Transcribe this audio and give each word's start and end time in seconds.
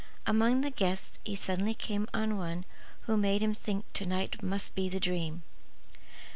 Among 0.25 0.61
the 0.61 0.71
guests 0.71 1.19
he 1.23 1.35
suddenly 1.35 1.75
came 1.75 2.07
on 2.11 2.35
one 2.35 2.65
who 3.01 3.15
made 3.17 3.43
him 3.43 3.53
think 3.53 3.85
to 3.93 4.05
night 4.07 4.41
must 4.41 4.73
be 4.73 4.89
the 4.89 4.99
dream. 4.99 5.43